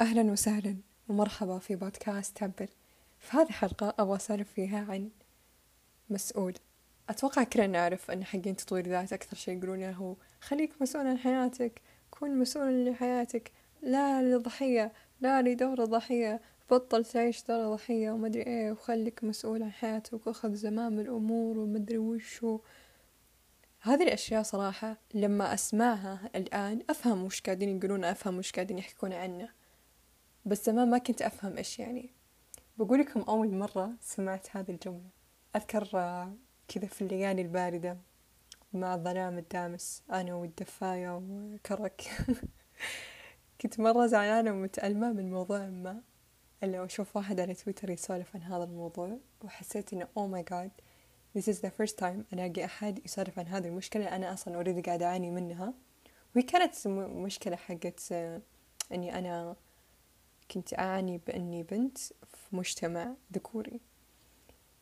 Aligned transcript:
أهلا 0.00 0.32
وسهلا 0.32 0.76
ومرحبا 1.08 1.58
في 1.58 1.76
بودكاست 1.76 2.36
تعبر 2.36 2.66
في 3.18 3.36
هذه 3.36 3.48
الحلقة 3.48 3.94
أبغى 3.98 4.16
أسولف 4.16 4.52
فيها 4.52 4.86
عن 4.88 5.10
مسؤول. 6.10 6.54
أتوقع 7.08 7.42
كلنا 7.42 7.66
نعرف 7.66 8.10
أن 8.10 8.24
حقين 8.24 8.56
تطوير 8.56 8.88
ذات 8.88 9.12
أكثر 9.12 9.36
شيء 9.36 9.58
يقولون 9.58 9.84
هو 9.84 10.16
خليك 10.40 10.82
مسؤول 10.82 11.06
عن 11.06 11.18
حياتك 11.18 11.80
كن 12.10 12.38
مسؤول 12.38 12.90
لحياتك 12.90 13.52
لا 13.82 14.22
للضحية 14.22 14.92
لا 15.20 15.42
لدور 15.42 15.82
الضحية 15.82 16.40
بطل 16.70 17.04
تعيش 17.04 17.44
دور 17.44 17.64
الضحية 17.66 18.10
ومدري 18.10 18.42
إيه 18.42 18.72
وخليك 18.72 19.24
مسؤول 19.24 19.62
عن 19.62 19.72
حياتك 19.72 20.26
وأخذ 20.26 20.54
زمام 20.54 21.00
الأمور 21.00 21.58
ومدري 21.58 21.98
وشو 21.98 22.60
هذه 23.80 24.02
الأشياء 24.02 24.42
صراحة 24.42 24.96
لما 25.14 25.54
أسمعها 25.54 26.30
الآن 26.34 26.82
أفهم 26.90 27.24
وش 27.24 27.40
قاعدين 27.40 27.76
يقولون 27.76 28.04
أفهم 28.04 28.38
وش 28.38 28.52
قاعدين 28.52 28.78
يحكون 28.78 29.12
عنه. 29.12 29.48
بس 30.46 30.66
زمان 30.66 30.90
ما 30.90 30.98
كنت 30.98 31.22
أفهم 31.22 31.56
إيش 31.56 31.78
يعني. 31.78 32.10
بقول 32.78 33.00
لكم 33.00 33.20
أول 33.20 33.54
مرة 33.54 33.90
سمعت 34.00 34.56
هذه 34.56 34.70
الجملة. 34.70 35.10
أذكر 35.56 35.84
كذا 36.68 36.86
في 36.86 37.02
الليالي 37.02 37.42
الباردة 37.42 37.98
مع 38.72 38.94
الظلام 38.94 39.38
الدامس 39.38 40.02
أنا 40.12 40.34
والدفاية 40.34 41.16
وكرك. 41.16 42.02
كنت 43.60 43.80
مرة 43.80 44.06
زعلانة 44.06 44.50
ومتألمة 44.50 45.12
من 45.12 45.30
موضوع 45.30 45.66
ما 45.66 46.02
إلا 46.62 46.84
أشوف 46.84 47.16
واحد 47.16 47.40
على 47.40 47.54
تويتر 47.54 47.90
يسولف 47.90 48.36
عن 48.36 48.42
هذا 48.42 48.64
الموضوع 48.64 49.18
وحسيت 49.44 49.92
إنه 49.92 50.08
oh 50.16 50.26
my 50.26 50.42
God 50.42 50.70
this 51.38 51.42
is 51.42 51.56
the 51.56 51.70
first 51.70 51.98
time 51.98 52.32
ألاقي 52.32 52.64
أحد 52.64 53.04
يسولف 53.04 53.38
عن 53.38 53.46
هذه 53.46 53.66
المشكلة 53.66 54.16
أنا 54.16 54.32
أصلا 54.32 54.54
already 54.54 54.80
قاعدة 54.80 55.06
أعاني 55.06 55.30
منها. 55.30 55.74
وهي 56.36 56.42
كانت 56.42 56.88
مشكلة 56.88 57.56
حقت 57.56 58.12
إني 58.92 59.18
أنا 59.18 59.56
كنت 60.50 60.78
أعاني 60.78 61.18
بإني 61.26 61.62
بنت 61.62 61.98
في 61.98 62.56
مجتمع 62.56 63.14
ذكوري 63.32 63.80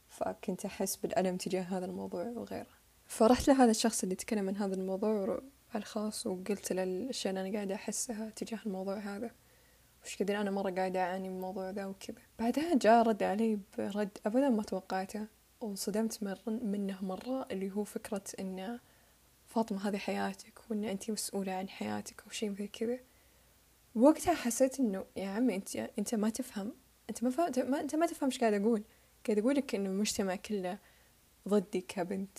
فكنت 0.08 0.64
أحس 0.64 0.96
بالألم 0.96 1.36
تجاه 1.36 1.62
هذا 1.62 1.86
الموضوع 1.86 2.24
وغيره. 2.24 2.66
فرحت 3.06 3.48
لهذا 3.48 3.70
الشخص 3.70 4.02
اللي 4.02 4.14
تكلم 4.14 4.48
عن 4.48 4.56
هذا 4.56 4.74
الموضوع 4.74 5.40
الخاص 5.74 6.26
وقلت 6.26 6.72
له 6.72 6.82
الأشياء 6.82 7.34
اللي 7.34 7.48
أنا 7.48 7.56
قاعدة 7.56 7.74
أحسها 7.74 8.30
تجاه 8.30 8.58
الموضوع 8.66 8.98
هذا. 8.98 9.30
وش 10.04 10.22
قدر 10.22 10.40
أنا 10.40 10.50
مرة 10.50 10.70
قاعدة 10.70 11.00
أعاني 11.00 11.28
من 11.28 11.36
الموضوع 11.36 11.70
ذا 11.70 11.86
وكذا. 11.86 12.22
بعدها 12.38 12.74
جاء 12.74 13.02
رد 13.02 13.22
علي 13.22 13.58
برد 13.78 14.18
أبدا 14.26 14.48
ما 14.48 14.62
توقعته 14.62 15.26
وصدمت 15.60 16.22
منه 16.46 17.04
مرة 17.04 17.46
اللي 17.50 17.72
هو 17.72 17.84
فكرة 17.84 18.24
إن 18.40 18.78
فاطمة 19.46 19.88
هذه 19.88 19.96
حياتك 19.96 20.60
وإن 20.70 20.84
أنت 20.84 21.10
مسؤولة 21.10 21.52
عن 21.52 21.68
حياتك 21.68 22.22
أو 22.26 22.30
شيء 22.30 22.54
زي 22.54 22.66
كذا. 22.68 22.98
وقتها 23.94 24.34
حسيت 24.34 24.80
إنه 24.80 25.04
يا 25.16 25.28
عمي 25.28 25.54
أنت 25.54 25.76
أنت 25.76 26.14
ما 26.14 26.30
تفهم 26.30 26.72
أنت 27.10 27.24
ما 27.24 27.30
فهم 27.30 27.70
ما 27.70 27.80
أنت 27.80 27.96
ما 27.96 28.06
تفهم 28.06 28.30
إيش 28.30 28.38
قاعد 28.38 28.54
أقول. 28.54 28.82
قاعد 29.26 29.38
أقول 29.38 29.54
لك 29.54 29.74
إنه 29.74 29.90
المجتمع 29.90 30.36
كله 30.36 30.78
ضدي 31.48 31.80
كبنت 31.80 32.38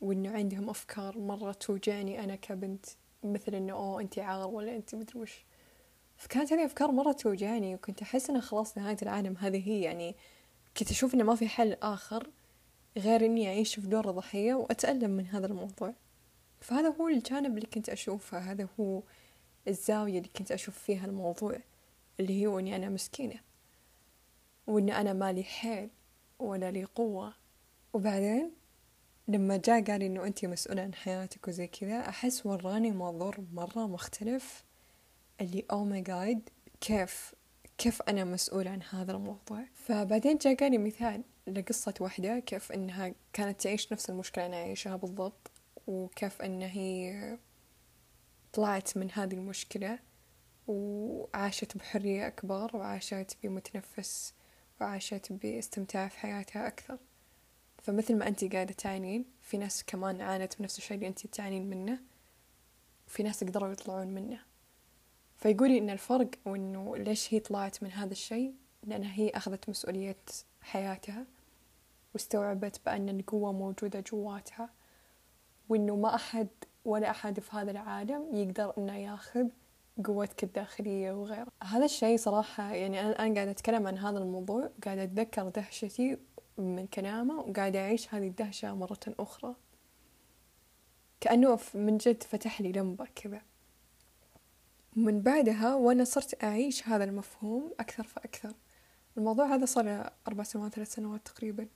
وإنه 0.00 0.30
عندهم 0.30 0.70
أفكار 0.70 1.18
مرة 1.18 1.52
توجعني 1.52 2.24
أنا 2.24 2.36
كبنت. 2.36 2.86
مثل 3.24 3.54
إنه 3.54 3.72
أوه 3.72 4.00
أنت 4.00 4.18
عار 4.18 4.48
ولا 4.48 4.76
أنت 4.76 4.94
مدري 4.94 5.20
وش. 5.20 5.44
فكانت 6.16 6.52
هذه 6.52 6.64
أفكار 6.64 6.90
مرة 6.90 7.12
توجعني 7.12 7.74
وكنت 7.74 8.02
أحس 8.02 8.30
إنه 8.30 8.40
خلاص 8.40 8.78
نهاية 8.78 8.96
العالم 9.02 9.36
هذه 9.36 9.68
هي 9.68 9.80
يعني. 9.80 10.16
كنت 10.76 10.90
أشوف 10.90 11.14
إنه 11.14 11.24
ما 11.24 11.34
في 11.34 11.48
حل 11.48 11.76
آخر 11.82 12.30
غير 12.98 13.24
إني 13.24 13.48
أعيش 13.48 13.74
في 13.74 13.86
دور 13.86 14.10
الضحية 14.10 14.54
وأتألم 14.54 15.10
من 15.10 15.26
هذا 15.26 15.46
الموضوع. 15.46 15.94
فهذا 16.60 16.88
هو 16.88 17.08
الجانب 17.08 17.56
اللي 17.56 17.66
كنت 17.66 17.88
أشوفه 17.88 18.38
هذا 18.38 18.68
هو 18.80 19.02
الزاوية 19.68 20.18
اللي 20.18 20.30
كنت 20.36 20.52
أشوف 20.52 20.78
فيها 20.78 21.06
الموضوع 21.06 21.56
اللي 22.20 22.46
هو 22.46 22.58
إني 22.58 22.76
أنا 22.76 22.88
مسكينة 22.88 23.40
وإن 24.66 24.90
أنا 24.90 25.12
مالي 25.12 25.44
حيل 25.44 25.90
ولا 26.38 26.70
لي 26.70 26.84
قوة. 26.84 27.34
وبعدين 27.92 28.50
لما 29.28 29.56
جاء 29.56 29.84
قال 29.84 30.02
إنه 30.02 30.26
أنتي 30.26 30.46
مسؤولة 30.46 30.82
عن 30.82 30.94
حياتك 30.94 31.48
وزي 31.48 31.66
كذا 31.66 32.08
أحس 32.08 32.46
وراني 32.46 32.90
منظور 32.90 33.40
مرة 33.52 33.86
مختلف 33.86 34.64
اللي 35.40 35.64
أو 35.70 35.84
ماي 35.84 36.00
جاد 36.00 36.48
كيف 36.80 37.34
كيف 37.78 38.02
أنا 38.02 38.24
مسؤولة 38.24 38.70
عن 38.70 38.82
هذا 38.90 39.12
الموضوع. 39.12 39.64
فبعدين 39.74 40.36
جاء 40.36 40.54
قال 40.54 40.84
مثال 40.84 41.22
لقصة 41.46 41.94
واحدة 42.00 42.38
كيف 42.38 42.72
إنها 42.72 43.14
كانت 43.32 43.60
تعيش 43.60 43.92
نفس 43.92 44.10
المشكلة 44.10 44.46
أنا 44.46 44.56
أعيشها 44.56 44.96
بالضبط 44.96 45.50
وكيف 45.86 46.42
إن 46.42 46.62
هي 46.62 47.38
طلعت 48.52 48.96
من 48.96 49.10
هذه 49.12 49.34
المشكلة 49.34 49.98
وعاشت 50.66 51.76
بحرية 51.76 52.26
أكبر 52.26 52.76
وعاشت 52.76 53.36
بمتنفس 53.42 54.34
وعاشت 54.80 55.32
باستمتاع 55.32 56.08
في 56.08 56.18
حياتها 56.18 56.66
أكثر. 56.66 56.98
فمثل 57.82 58.16
ما 58.16 58.28
أنت 58.28 58.52
قاعدة 58.52 58.72
تعانين 58.72 59.24
في 59.42 59.58
ناس 59.58 59.84
كمان 59.84 60.20
عانت 60.20 60.58
بنفس 60.58 60.78
الشيء 60.78 60.96
اللي 60.96 61.08
أنت 61.08 61.26
تعانين 61.26 61.70
منه 61.70 61.98
وفي 63.06 63.22
ناس 63.22 63.44
قدروا 63.44 63.72
يطلعون 63.72 64.08
منه. 64.08 64.40
فيقولي 65.36 65.78
إن 65.78 65.90
الفرق 65.90 66.30
وإنه 66.46 66.96
ليش 66.96 67.34
هي 67.34 67.40
طلعت 67.40 67.82
من 67.82 67.92
هذا 67.92 68.12
الشيء؟ 68.12 68.54
لأنها 68.82 69.14
هي 69.14 69.30
أخذت 69.30 69.68
مسؤولية 69.68 70.16
حياتها 70.60 71.26
واستوعبت 72.14 72.80
بأن 72.86 73.08
القوة 73.08 73.52
موجودة 73.52 74.00
جواتها 74.00 74.70
وإنه 75.68 75.96
ما 75.96 76.14
أحد 76.14 76.48
ولا 76.84 77.10
أحد 77.10 77.40
في 77.40 77.56
هذا 77.56 77.70
العالم 77.70 78.36
يقدر 78.36 78.72
إنه 78.78 78.96
ياخذ 78.96 79.48
قوتك 80.04 80.44
الداخلية 80.44 81.12
وغيره. 81.12 81.46
هذا 81.62 81.84
الشيء 81.84 82.16
صراحة 82.16 82.72
يعني 82.72 83.00
أنا 83.00 83.10
الآن 83.10 83.34
قاعدة 83.34 83.50
أتكلم 83.50 83.86
عن 83.86 83.98
هذا 83.98 84.18
الموضوع 84.18 84.70
وقاعدة 84.78 85.02
أتذكر 85.02 85.48
دهشتي 85.48 86.18
من 86.58 86.86
كلامه 86.86 87.40
وقاعدة 87.40 87.80
أعيش 87.80 88.14
هذه 88.14 88.28
الدهشة 88.28 88.74
مرة 88.74 89.00
أخرى. 89.06 89.54
كأنه 91.20 91.58
من 91.74 91.98
جد 91.98 92.22
فتح 92.22 92.60
لي 92.60 92.72
لمبة 92.72 93.06
كذا. 93.14 93.42
من 94.96 95.22
بعدها 95.22 95.74
وأنا 95.74 96.04
صرت 96.04 96.44
أعيش 96.44 96.88
هذا 96.88 97.04
المفهوم 97.04 97.72
أكثر 97.80 98.02
فأكثر. 98.02 98.52
الموضوع 99.16 99.54
هذا 99.54 99.64
صار 99.64 100.10
أربع 100.28 100.44
سنوات 100.44 100.74
ثلاث 100.74 100.94
سنوات 100.94 101.26
تقريبا. 101.26 101.68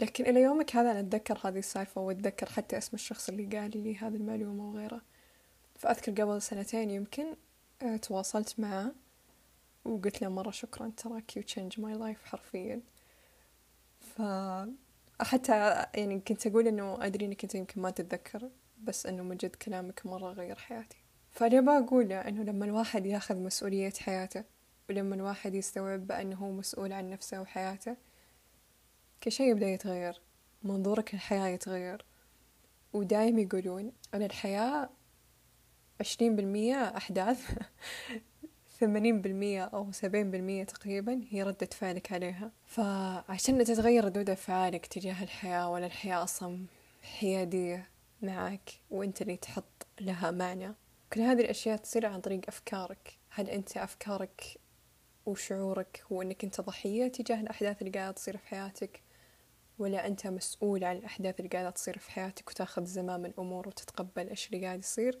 لكن 0.00 0.26
إلى 0.26 0.42
يومك 0.42 0.76
هذا 0.76 0.90
أنا 0.90 1.00
أتذكر 1.00 1.38
هذه 1.44 1.58
السالفة 1.58 2.00
وأتذكر 2.00 2.50
حتى 2.50 2.78
اسم 2.78 2.90
الشخص 2.94 3.28
اللي 3.28 3.58
قال 3.58 3.82
لي 3.82 3.96
هذه 3.96 4.16
المعلومة 4.16 4.70
وغيره. 4.70 5.00
فأذكر 5.76 6.12
قبل 6.12 6.42
سنتين 6.42 6.90
يمكن 6.90 7.36
آه، 7.82 7.96
تواصلت 7.96 8.60
معه 8.60 8.92
وقلت 9.84 10.22
له 10.22 10.28
مرة 10.28 10.50
شكرا 10.50 10.92
تراك 10.96 11.36
you 11.36 11.42
change 11.42 11.80
my 11.80 11.94
life 11.94 12.24
حرفيا. 12.24 12.80
ف 14.00 14.22
حتى 15.20 15.86
يعني 15.94 16.20
كنت 16.20 16.46
أقول 16.46 16.68
إنه 16.68 17.06
أدري 17.06 17.26
إنك 17.26 17.44
أنت 17.44 17.54
يمكن 17.54 17.80
ما 17.80 17.90
تتذكر 17.90 18.50
بس 18.82 19.06
إنه 19.06 19.22
من 19.22 19.36
جد 19.36 19.56
كلامك 19.56 20.06
مرة 20.06 20.32
غير 20.32 20.56
حياتي. 20.56 20.98
فأنا 21.30 21.80
بقوله 21.80 22.20
إنه 22.20 22.42
لما 22.42 22.64
الواحد 22.64 23.06
ياخذ 23.06 23.36
مسؤولية 23.36 23.92
حياته 24.00 24.44
ولما 24.90 25.14
الواحد 25.14 25.54
يستوعب 25.54 26.06
بأنه 26.06 26.36
هو 26.36 26.50
مسؤول 26.50 26.92
عن 26.92 27.10
نفسه 27.10 27.40
وحياته 27.40 27.96
كل 29.22 29.32
شيء 29.32 29.50
يبدأ 29.50 29.68
يتغير. 29.68 30.20
منظورك 30.62 31.14
للحياة 31.14 31.48
يتغير. 31.48 32.04
ودايم 32.92 33.38
يقولون 33.38 33.92
أن 34.14 34.22
الحياة 34.22 34.90
عشرين 36.00 36.36
بالمية 36.36 36.96
أحداث 36.96 37.50
ثمانين 38.80 39.20
بالمية 39.20 39.64
أو 39.64 39.92
سبعين 39.92 40.30
بالمية 40.30 40.64
تقريبا 40.64 41.20
هي 41.30 41.42
ردة 41.42 41.68
فعلك 41.72 42.12
عليها. 42.12 42.50
فعشان 42.66 43.64
تتغير 43.64 44.04
ردود 44.04 44.30
أفعالك 44.30 44.86
تجاه 44.86 45.22
الحياة 45.22 45.70
ولا 45.70 45.86
الحياة 45.86 46.22
أصلا 46.22 46.66
حيادية 47.02 47.88
معك 48.22 48.70
وأنت 48.90 49.22
اللي 49.22 49.36
تحط 49.36 49.86
لها 50.00 50.30
معنى. 50.30 50.74
كل 51.12 51.20
هذه 51.20 51.40
الأشياء 51.40 51.76
تصير 51.76 52.06
عن 52.06 52.20
طريق 52.20 52.40
أفكارك. 52.48 53.18
هل 53.30 53.50
أنت 53.50 53.76
أفكارك 53.76 54.58
وشعورك 55.26 56.04
هو 56.12 56.22
أنك 56.22 56.44
أنت 56.44 56.60
ضحية 56.60 57.08
تجاه 57.08 57.40
الأحداث 57.40 57.82
اللي 57.82 57.98
قاعدة 57.98 58.12
تصير 58.12 58.36
في 58.36 58.48
حياتك؟ 58.48 59.02
ولا 59.78 60.06
أنت 60.06 60.26
مسؤول 60.26 60.84
عن 60.84 60.96
الأحداث 60.96 61.40
اللي 61.40 61.48
قاعدة 61.48 61.70
تصير 61.70 61.98
في 61.98 62.10
حياتك 62.10 62.50
وتاخذ 62.50 62.84
زمام 62.84 63.26
الأمور 63.26 63.68
وتتقبل 63.68 64.28
إيش 64.28 64.46
اللي 64.46 64.66
قاعد 64.66 64.78
يصير 64.78 65.18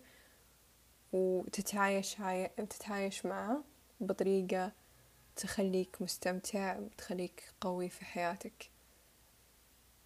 وتتعايش 1.12 2.20
عاي... 2.20 2.48
تتعايش 2.48 3.26
معه 3.26 3.64
بطريقة 4.00 4.72
تخليك 5.36 6.02
مستمتع 6.02 6.78
وتخليك 6.78 7.44
قوي 7.60 7.88
في 7.88 8.04
حياتك. 8.04 8.70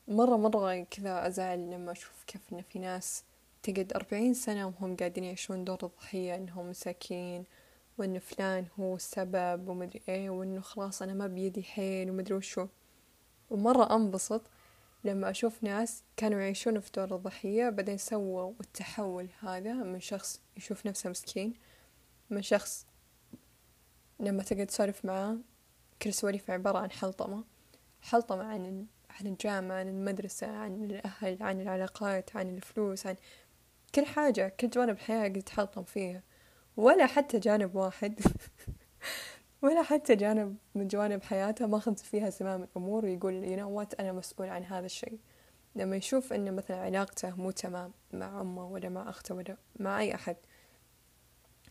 مرة 0.09 0.37
مرة 0.37 0.81
كذا 0.91 1.27
أزعل 1.27 1.71
لما 1.71 1.93
أشوف 1.93 2.25
كيف 2.27 2.53
إن 2.53 2.63
في 2.63 2.79
ناس 2.79 3.25
تقعد 3.63 3.93
أربعين 3.93 4.35
سنة 4.35 4.67
وهم 4.67 4.97
قاعدين 4.97 5.25
يعيشون 5.25 5.65
دور 5.65 5.79
الضحية 5.83 6.35
إنهم 6.35 6.71
مساكين 6.71 7.45
وإن 7.99 8.19
فلان 8.19 8.67
هو 8.81 8.97
السبب 8.97 9.69
ومدري 9.69 10.03
إيه 10.09 10.31
وإنه 10.31 10.61
خلاص 10.61 11.03
أنا 11.03 11.15
ما 11.15 11.27
بيدي 11.27 11.63
حيل 11.63 12.11
ومدري 12.11 12.35
وشو. 12.35 12.67
ومرة 13.53 13.97
أنبسط 13.97 14.43
لما 15.05 15.31
أشوف 15.31 15.63
ناس 15.63 16.03
كانوا 16.17 16.41
يعيشون 16.41 16.81
في 16.81 16.91
دور 16.97 17.17
الضحية 17.17 17.69
بعدين 17.69 17.99
سووا 17.99 18.53
التحول 18.61 19.29
هذا 19.41 19.73
من 19.73 20.01
شخص 20.01 20.41
يشوف 20.57 20.87
نفسه 20.87 21.11
مسكين 21.11 21.55
من 22.31 22.43
شخص 22.43 22.87
لما 24.21 24.43
تقعد 24.43 24.67
تسولف 24.67 25.05
معاه 25.05 25.37
كل 26.03 26.13
سواليفه 26.13 26.55
عبارة 26.55 26.79
عن 26.79 26.91
حلطمة 26.91 27.45
حلطمة 28.03 28.45
عن 28.45 28.87
عن 29.11 29.27
الجامعة 29.27 29.77
عن 29.77 29.89
المدرسة 29.89 30.47
عن 30.47 30.85
الأهل 30.85 31.43
عن 31.43 31.61
العلاقات 31.61 32.37
عن 32.37 32.57
الفلوس 32.57 33.07
عن 33.07 33.17
كل 33.95 34.07
حاجة 34.07 34.49
كل 34.61 34.71
جوانب 34.71 34.91
الحياة 34.91 35.19
قاعد 35.19 35.37
يتحلطم 35.37 35.85
فيها 35.85 36.23
ولا 36.77 37.07
حتى 37.07 37.39
جانب 37.39 37.75
واحد. 37.75 38.21
ولا 39.63 39.83
حتى 39.83 40.15
جانب 40.15 40.57
من 40.75 40.89
جوانب 40.89 41.23
حياته 41.23 41.67
ماخذ 41.67 41.97
فيها 41.97 42.31
زمام 42.31 42.63
الأمور 42.63 43.05
ويقول 43.05 43.45
you 43.45 43.61
know 43.61 43.81
what 43.81 44.01
أنا 44.01 44.13
مسؤول 44.13 44.49
عن 44.49 44.65
هذا 44.65 44.87
الشيء. 44.87 45.19
لما 45.77 45.97
يشوف 45.97 46.33
إن 46.33 46.57
مثلا 46.57 46.77
علاقته 46.77 47.37
مو 47.37 47.51
تمام 47.51 47.93
مع 48.13 48.41
أمه 48.41 48.67
ولا 48.67 48.89
مع 48.89 49.09
أخته 49.11 49.35
ولا 49.35 49.57
مع 49.81 50.01
أي 50.01 50.15
أحد 50.15 50.37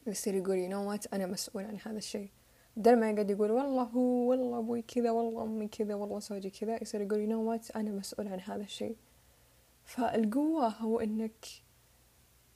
يصير 0.07 0.35
يقول 0.35 0.67
you 0.67 0.71
know 0.71 0.99
what 0.99 1.07
أنا 1.13 1.25
مسؤول 1.25 1.63
عن 1.63 1.77
هذا 1.85 1.97
الشيء. 1.97 2.29
بدل 2.77 2.99
ما 2.99 3.09
يقعد 3.11 3.29
يقول 3.29 3.51
والله 3.51 3.83
هو 3.83 4.29
والله 4.29 4.59
أبوي 4.59 4.81
كذا 4.81 5.11
والله 5.11 5.43
أمي 5.43 5.67
كذا 5.67 5.95
والله 5.95 6.19
زوجي 6.19 6.49
كذا 6.49 6.81
يصير 6.81 7.01
يقول 7.01 7.27
you 7.27 7.29
know 7.29 7.59
what 7.59 7.75
أنا 7.75 7.91
مسؤول 7.91 8.27
عن 8.27 8.39
هذا 8.39 8.63
الشيء. 8.63 8.95
فالقوة 9.85 10.67
هو 10.67 10.99
إنك 10.99 11.45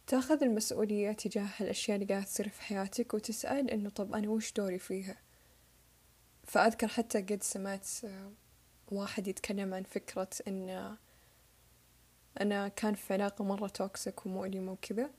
تأخذ 0.07 0.43
المسؤولية 0.43 1.11
تجاه 1.11 1.49
الأشياء 1.61 1.95
اللي 1.95 2.07
قاعدة 2.07 2.25
تصير 2.25 2.49
في 2.49 2.61
حياتك 2.61 3.13
وتسأل 3.13 3.69
إنه 3.69 3.89
طب 3.89 4.13
أنا 4.13 4.29
وش 4.29 4.53
دوري 4.53 4.79
فيها؟ 4.79 5.24
فأذكر 6.45 6.87
حتى 6.87 7.21
قد 7.21 7.43
سمعت 7.43 7.87
واحد 8.91 9.27
يتكلم 9.27 9.73
عن 9.73 9.83
فكرة 9.83 10.29
إن 10.47 10.95
أنا 12.41 12.67
كان 12.67 12.93
في 12.93 13.13
علاقة 13.13 13.43
مرة 13.43 13.67
toxic 13.67 14.25
ومؤلمة 14.25 14.71
وكذا. 14.71 15.09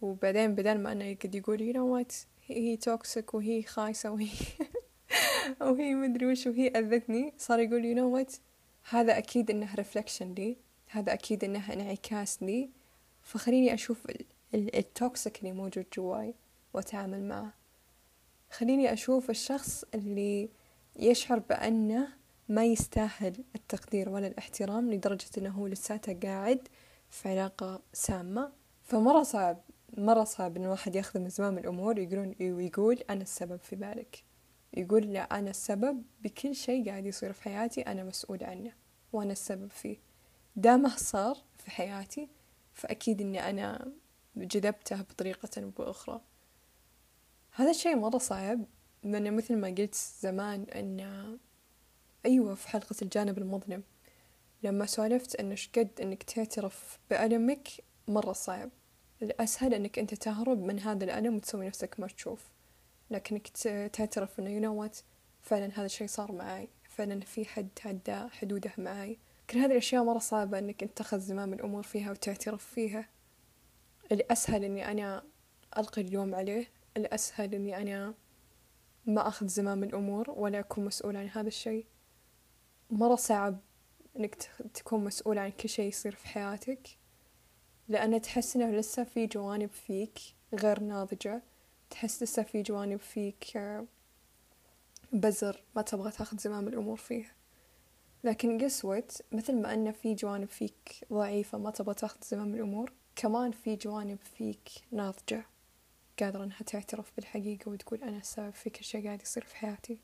وبعدين 0.00 0.54
بدل 0.54 0.78
ما 0.78 0.92
أنه 0.92 1.14
قد 1.14 1.34
يقول 1.34 1.58
you 1.58 1.76
know 1.76 2.04
what 2.04 2.14
هي 2.46 2.76
toxic 2.76 3.34
وهي 3.34 3.62
خايسة 3.62 4.10
وهي 4.10 4.28
وهي 5.60 5.94
مدري 5.94 6.26
وش 6.26 6.46
وهي 6.46 6.68
أذتني 6.68 7.32
صار 7.38 7.58
يقول 7.58 7.82
you 7.82 7.98
know 7.98 8.24
what 8.24 8.38
هذا 8.90 9.18
أكيد 9.18 9.50
إنه 9.50 9.74
reflection 9.74 10.34
لي 10.34 10.56
هذا 10.88 11.12
أكيد 11.12 11.44
إنه 11.44 11.72
انعكاس 11.72 12.42
لي 12.42 12.70
فخليني 13.22 13.74
أشوف 13.74 14.06
ال 14.54 14.68
toxic 14.68 15.38
اللي 15.38 15.52
موجود 15.52 15.86
جواي 15.96 16.34
وأتعامل 16.74 17.22
معه. 17.22 17.52
خليني 18.56 18.92
أشوف 18.92 19.30
الشخص 19.30 19.84
اللي 19.94 20.50
يشعر 20.96 21.38
بأنه 21.38 22.08
ما 22.48 22.64
يستاهل 22.64 23.44
التقدير 23.54 24.08
ولا 24.08 24.26
الاحترام 24.26 24.90
لدرجة 24.90 25.26
أنه 25.38 25.50
هو 25.50 25.66
لساته 25.66 26.18
قاعد 26.22 26.68
في 27.10 27.28
علاقة 27.28 27.82
سامة. 27.92 28.52
فمرة 28.82 29.22
صعب 29.22 29.60
مرة 29.96 30.24
صعب 30.24 30.56
إن 30.56 30.64
الواحد 30.64 30.96
ياخذ 30.96 31.20
من 31.20 31.28
زمام 31.28 31.58
الأمور 31.58 31.98
ويقولون 31.98 32.34
ويقول 32.40 32.98
أنا 33.10 33.22
السبب 33.22 33.56
في 33.56 33.76
ذلك 33.76 34.24
يقول 34.76 35.02
لا 35.02 35.38
أنا 35.38 35.50
السبب 35.50 36.02
بكل 36.22 36.54
شيء 36.54 36.86
قاعد 36.86 37.06
يصير 37.06 37.32
في 37.32 37.42
حياتي 37.42 37.80
أنا 37.80 38.04
مسؤول 38.04 38.44
عنه 38.44 38.72
وأنا 39.12 39.32
السبب 39.32 39.70
فيه. 39.70 39.96
دامه 40.56 40.96
صار 40.96 41.36
في 41.58 41.70
حياتي 41.70 42.28
فأكيد 42.72 43.20
إني 43.20 43.50
أنا 43.50 43.92
جذبته 44.36 45.02
بطريقة 45.02 45.62
أو 45.62 45.70
بأخرى. 45.70 46.20
هذا 47.56 47.70
الشيء 47.70 47.96
مرة 47.96 48.18
صعب 48.18 48.64
لأنه 49.02 49.30
مثل 49.30 49.56
ما 49.56 49.68
قلت 49.68 49.94
زمان 50.20 50.62
أن 50.62 51.38
أيوة 52.26 52.54
في 52.54 52.68
حلقة 52.68 52.96
الجانب 53.02 53.38
المظلم. 53.38 53.82
لما 54.62 54.86
سولفت 54.86 55.36
أن 55.36 55.56
قد 55.76 55.88
أنك 56.02 56.22
تعترف 56.22 56.98
بألمك 57.10 57.68
مرة 58.08 58.32
صعب. 58.32 58.70
الأسهل 59.22 59.74
أنك 59.74 59.98
أنت 59.98 60.14
تهرب 60.14 60.58
من 60.62 60.80
هذا 60.80 61.04
الألم 61.04 61.36
وتسوي 61.36 61.66
نفسك 61.66 62.00
ما 62.00 62.06
تشوف. 62.06 62.50
لكنك 63.10 63.48
تعترف 63.92 64.40
أنه 64.40 64.88
what 64.88 64.96
فعلا 65.42 65.70
هذا 65.74 65.86
الشيء 65.86 66.06
صار 66.06 66.32
معي 66.32 66.68
فعلا 66.88 67.20
في 67.20 67.44
حد 67.44 67.68
تعدى 67.76 68.28
حدوده 68.30 68.72
معي 68.78 69.18
كل 69.50 69.58
هذه 69.58 69.72
الأشياء 69.72 70.04
مرة 70.04 70.18
صعبة 70.18 70.58
أنك 70.58 70.82
أنت 70.82 70.96
تأخذ 70.96 71.18
زمام 71.18 71.52
الأمور 71.52 71.82
فيها 71.82 72.10
وتعترف 72.10 72.64
فيها. 72.64 73.08
الأسهل 74.12 74.64
أني 74.64 74.90
أنا 74.90 75.22
ألقي 75.78 76.02
اليوم 76.02 76.34
عليه 76.34 76.83
الأسهل 76.96 77.54
أني 77.54 77.76
أنا 77.76 78.14
ما 79.06 79.28
أخذ 79.28 79.46
زمام 79.46 79.84
الأمور 79.84 80.30
ولا 80.30 80.58
أكون 80.58 80.84
مسؤول 80.84 81.16
عن 81.16 81.28
هذا 81.28 81.48
الشيء. 81.48 81.86
مرة 82.90 83.14
صعب 83.14 83.58
إنك 84.16 84.34
تكون 84.74 85.04
مسؤول 85.04 85.38
عن 85.38 85.50
كل 85.50 85.68
شيء 85.68 85.88
يصير 85.88 86.14
في 86.14 86.28
حياتك 86.28 86.88
لأن 87.88 88.20
تحس 88.20 88.56
إنه 88.56 88.70
لسه 88.70 89.04
في 89.04 89.26
جوانب 89.26 89.70
فيك 89.70 90.18
غير 90.54 90.80
ناضجة 90.80 91.42
تحس 91.90 92.22
لسه 92.22 92.42
في 92.42 92.62
جوانب 92.62 93.00
فيك 93.00 93.58
بزر 95.12 95.62
ما 95.76 95.82
تبغى 95.82 96.10
تاخذ 96.10 96.38
زمام 96.38 96.68
الأمور 96.68 96.96
فيها. 96.96 97.34
لكن 98.24 98.64
قسوت 98.64 99.22
مثل 99.32 99.62
ما 99.62 99.74
أن 99.74 99.92
في 99.92 100.14
جوانب 100.14 100.48
فيك 100.48 101.06
ضعيفة 101.12 101.58
ما 101.58 101.70
تبغى 101.70 101.94
تاخذ 101.94 102.18
زمام 102.22 102.54
الأمور 102.54 102.92
كمان 103.16 103.50
في 103.50 103.76
جوانب 103.76 104.18
فيك 104.18 104.68
ناضجة. 104.92 105.46
قادرة 106.20 106.44
إنها 106.44 106.62
تعترف 106.66 107.12
بالحقيقة 107.16 107.70
وتقول 107.70 108.02
أنا 108.02 108.18
السبب 108.18 108.50
في 108.50 108.70
كل 108.70 108.84
شيء 108.84 109.04
قاعد 109.04 109.22
يصير 109.22 109.44
في 109.44 109.56
حياتي. 109.56 109.98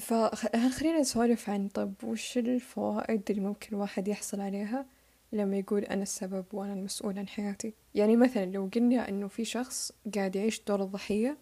فخلينا 0.00 1.00
نسولف 1.00 1.50
عن 1.50 1.68
طب 1.68 1.94
وش 2.04 2.38
الفوائد 2.38 3.22
اللي 3.30 3.42
ممكن 3.42 3.68
الواحد 3.72 4.08
يحصل 4.08 4.40
عليها 4.40 4.86
لما 5.32 5.56
يقول 5.58 5.84
أنا 5.84 6.02
السبب 6.02 6.44
وأنا 6.52 6.72
المسؤول 6.72 7.18
عن 7.18 7.28
حياتي؟ 7.28 7.74
يعني 7.94 8.16
مثلا 8.16 8.44
لو 8.44 8.70
قلنا 8.74 9.08
أنه 9.08 9.28
في 9.28 9.44
شخص 9.44 9.92
قاعد 10.14 10.36
يعيش 10.36 10.60
دور 10.68 10.82
الضحية 10.82 11.38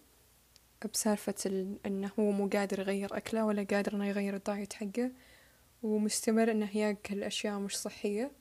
بسالفة 0.93 1.65
أنه 1.85 2.11
هو 2.19 2.31
مو 2.31 2.47
قادر 2.47 2.79
يغير 2.79 3.17
أكله 3.17 3.45
ولا 3.45 3.63
قادر 3.63 3.95
إنه 3.95 4.07
يغير 4.07 4.35
الدايت 4.35 4.73
حقه 4.73 5.11
ومستمر 5.83 6.51
إنه 6.51 6.77
ياكل 6.77 7.23
أشياء 7.23 7.59
مش 7.59 7.77
صحية 7.77 8.31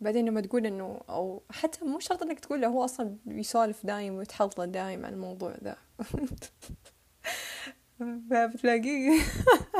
بعدين 0.00 0.28
لما 0.28 0.40
تقول 0.40 0.66
إنه 0.66 1.00
أو 1.08 1.42
حتى 1.50 1.84
مو 1.84 1.98
شرط 1.98 2.22
إنك 2.22 2.40
تقول 2.40 2.60
له 2.60 2.68
هو 2.68 2.84
أصلا 2.84 3.16
يسولف 3.26 3.86
دايم 3.86 4.14
ويتحلطه 4.14 4.64
دايم 4.64 5.06
عن 5.06 5.12
الموضوع 5.12 5.56
ذا. 5.64 5.76
فبتلاقيه 8.30 9.20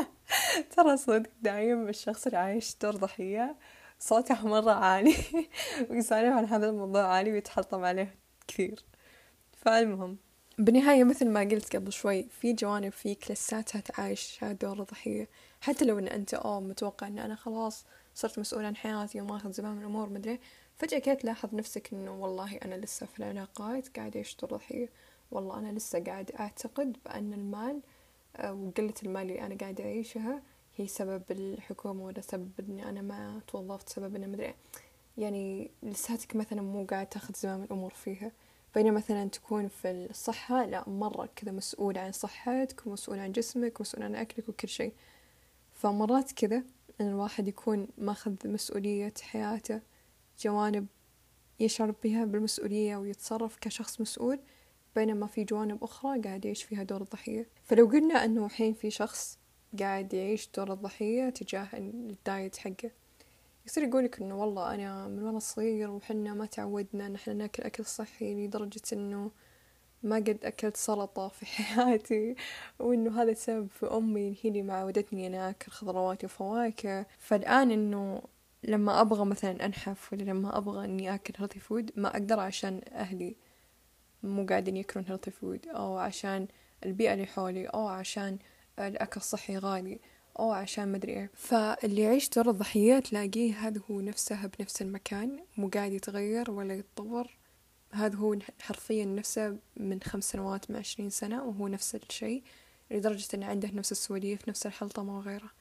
ترى 0.75 0.97
صدق 0.97 1.29
دايم 1.41 1.87
الشخص 1.87 2.25
اللي 2.25 2.37
عايش 2.37 2.75
دور 2.81 2.95
ضحية 2.95 3.55
صوته 3.99 4.47
مرة 4.47 4.71
عالي 4.71 5.15
ويسولف 5.89 6.33
عن 6.33 6.45
هذا 6.45 6.69
الموضوع 6.69 7.01
عالي 7.01 7.31
ويتحطم 7.31 7.83
عليه 7.83 8.15
كثير. 8.47 8.85
فالمهم 9.57 10.17
بالنهاية 10.57 11.03
مثل 11.03 11.29
ما 11.29 11.39
قلت 11.39 11.75
قبل 11.75 11.91
شوي 11.91 12.29
في 12.29 12.53
جوانب 12.53 12.91
فيك 12.91 13.31
لساتها 13.31 13.81
تعايش 13.81 14.39
دور 14.43 14.79
الضحية 14.79 15.29
حتى 15.61 15.85
لو 15.85 15.99
إن 15.99 16.07
أنت 16.07 16.33
أوه 16.33 16.59
متوقع 16.59 17.07
إن 17.07 17.19
أنا 17.19 17.35
خلاص 17.35 17.85
صرت 18.19 18.39
مسؤول 18.39 18.65
عن 18.65 18.75
حياتي 18.75 19.21
وما 19.21 19.35
أخذ 19.35 19.51
زمام 19.51 19.79
الأمور 19.79 20.09
مدري. 20.09 20.39
فجأة 20.77 20.99
كده 20.99 21.13
تلاحظ 21.13 21.55
نفسك 21.55 21.93
إنه 21.93 22.21
والله 22.21 22.57
أنا 22.57 22.75
لسه 22.75 23.05
في 23.05 23.19
العلاقات 23.19 23.97
قاعد 23.97 24.15
أعيش 24.15 24.35
دور 24.35 24.49
ضحية 24.49 24.89
والله 25.31 25.59
أنا 25.59 25.71
لسه 25.71 26.03
قاعد 26.03 26.31
أعتقد 26.39 26.97
بأن 27.05 27.33
المال 27.33 27.81
آه، 28.35 28.53
وقلة 28.53 28.93
المال 29.03 29.21
اللي 29.21 29.41
أنا 29.41 29.55
قاعد 29.55 29.81
أعيشها 29.81 30.41
هي 30.75 30.87
سبب 30.87 31.23
الحكومة 31.31 32.05
ولا 32.05 32.21
سبب 32.21 32.51
إني 32.59 32.89
أنا 32.89 33.01
ما 33.01 33.41
توظفت 33.47 33.89
سبب 33.89 34.15
إني 34.15 34.27
مدري. 34.27 34.53
يعني 35.17 35.71
لساتك 35.83 36.35
مثلا 36.35 36.61
مو 36.61 36.85
قاعد 36.85 37.07
تأخذ 37.09 37.33
زمام 37.35 37.63
الأمور 37.63 37.93
فيها. 37.93 38.31
بينما 38.75 38.97
مثلا 38.97 39.29
تكون 39.29 39.67
في 39.67 39.91
الصحة 39.91 40.65
لا 40.65 40.89
مرة 40.89 41.29
كذا 41.35 41.51
مسؤول 41.51 41.97
عن 41.97 42.11
صحتك 42.11 42.87
ومسؤول 42.87 43.19
عن 43.19 43.31
جسمك 43.31 43.79
ومسؤول 43.79 44.03
عن 44.03 44.15
أكلك 44.15 44.49
وكل 44.49 44.67
شيء. 44.67 44.93
فمرات 45.73 46.31
كذا 46.31 46.63
إن 47.01 47.07
الواحد 47.07 47.47
يكون 47.47 47.87
ماخذ 47.97 48.33
مسؤولية 48.45 49.13
حياته 49.21 49.81
جوانب 50.39 50.87
يشعر 51.59 51.93
بها 52.03 52.25
بالمسؤولية 52.25 52.97
ويتصرف 52.97 53.57
كشخص 53.61 54.01
مسؤول 54.01 54.39
بينما 54.95 55.27
في 55.27 55.43
جوانب 55.43 55.83
أخرى 55.83 56.21
قاعد 56.21 56.45
يعيش 56.45 56.63
فيها 56.63 56.83
دور 56.83 57.01
الضحية. 57.01 57.47
فلو 57.63 57.85
قلنا 57.85 58.25
أنه 58.25 58.45
الحين 58.45 58.73
في 58.73 58.89
شخص 58.91 59.39
قاعد 59.79 60.13
يعيش 60.13 60.49
دور 60.57 60.73
الضحية 60.73 61.29
تجاه 61.29 61.67
الدايت 61.73 62.57
حقه 62.57 62.91
يصير 63.65 63.83
يقولك 63.83 64.21
إنه 64.21 64.41
والله 64.41 64.75
أنا 64.75 65.07
من 65.07 65.23
وأنا 65.23 65.39
صغير 65.39 65.89
وحنا 65.89 66.33
ما 66.33 66.45
تعودنا 66.45 67.05
إن 67.07 67.15
إحنا 67.15 67.33
ناكل 67.33 67.63
أكل 67.63 67.85
صحي 67.85 68.45
لدرجة 68.45 68.81
إنه 68.93 69.31
ما 70.03 70.15
قد 70.15 70.39
أكلت 70.43 70.77
سلطة 70.77 71.27
في 71.27 71.45
حياتي 71.65 72.35
وإنه 72.79 73.21
هذا 73.21 73.31
السبب 73.31 73.67
في 73.67 73.85
أمي 73.85 74.35
هي 74.41 74.49
اللي 74.49 74.61
معودتني 74.61 75.27
أنا 75.27 75.49
أكل 75.49 75.71
خضروات 75.71 76.25
وفواكه. 76.25 77.05
فالآن 77.19 77.71
إنه 77.71 78.21
لما 78.63 79.01
أبغى 79.01 79.25
مثلا 79.25 79.65
أنحف 79.65 80.13
ولا 80.13 80.23
لما 80.23 80.57
أبغى 80.57 80.85
إني 80.85 81.15
أكل 81.15 81.33
healthy 81.37 81.59
food 81.59 81.91
ما 81.95 82.09
أقدر 82.09 82.39
عشان 82.39 82.81
أهلي 82.91 83.35
مو 84.23 84.45
قاعدين 84.45 84.77
يأكلون 84.77 85.05
healthy 85.09 85.31
food 85.31 85.67
أو 85.67 85.97
عشان 85.97 86.47
البيئة 86.85 87.13
اللي 87.13 87.25
حولي 87.25 87.65
أو 87.65 87.87
عشان 87.87 88.37
الأكل 88.79 89.17
الصحي 89.17 89.57
غالي 89.57 89.99
أو 90.39 90.51
عشان 90.51 90.91
مدري 90.91 91.13
إيه. 91.13 91.31
فاللي 91.33 92.01
يعيش 92.01 92.29
دور 92.29 92.49
الضحية 92.49 92.99
تلاقيه 92.99 93.53
هذا 93.53 93.81
هو 93.91 94.01
نفسه 94.01 94.47
بنفس 94.47 94.81
المكان 94.81 95.39
مو 95.57 95.69
قاعد 95.69 95.91
يتغير 95.91 96.51
ولا 96.51 96.73
يتطور. 96.73 97.38
هذا 97.91 98.15
هو 98.15 98.35
حرفيا 98.61 99.05
نفسه 99.05 99.57
من 99.77 100.01
خمس 100.01 100.31
سنوات 100.31 100.71
من 100.71 100.77
عشرين 100.77 101.09
سنة 101.09 101.43
وهو 101.43 101.67
نفس 101.67 101.95
الشيء 101.95 102.43
لدرجة 102.91 103.27
أنه 103.33 103.45
عنده 103.45 103.71
نفس 103.73 103.91
السواليف 103.91 104.49
نفس 104.49 104.65
الحلطمة 104.65 105.17
وغيره. 105.17 105.51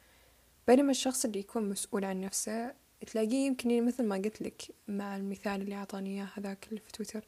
بينما 0.66 0.90
الشخص 0.90 1.25
اللي 1.25 1.38
يكون 1.38 1.68
مسؤول 1.68 2.04
عن 2.04 2.20
نفسه 2.20 2.75
تلاقيه 3.06 3.47
يمكن 3.47 3.87
مثل 3.87 4.04
ما 4.04 4.16
قلت 4.16 4.42
لك 4.42 4.62
مع 4.88 5.16
المثال 5.16 5.62
اللي 5.62 5.75
أعطاني 5.75 6.11
إياه 6.11 6.28
هذاك 6.35 6.66
اللي 6.68 6.80
في 6.80 6.92
تويتر 6.92 7.25